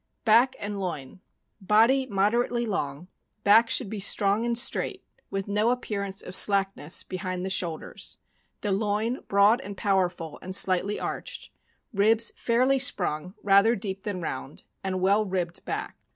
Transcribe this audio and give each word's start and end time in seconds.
Back 0.25 0.55
and 0.59 0.79
loin.— 0.79 1.19
Body 1.61 2.07
moderately 2.07 2.65
long; 2.65 3.07
back 3.43 3.69
should 3.69 3.87
be 3.87 3.99
strong 3.99 4.47
and 4.47 4.57
straight, 4.57 5.05
with 5.29 5.47
no 5.47 5.69
appearance 5.69 6.23
of 6.23 6.35
slackness 6.35 7.03
behind 7.03 7.45
the 7.45 7.51
shoulders; 7.51 8.17
the 8.61 8.71
loin 8.71 9.19
broad 9.27 9.61
and 9.61 9.77
powerful, 9.77 10.39
and 10.41 10.55
slightly 10.55 10.99
arched; 10.99 11.51
ribs 11.93 12.31
fairly 12.35 12.79
sprung, 12.79 13.35
rather 13.43 13.75
deep 13.75 14.01
than 14.01 14.21
round, 14.21 14.63
and 14.83 15.01
well 15.01 15.23
ribbed 15.23 15.63
back. 15.65 15.97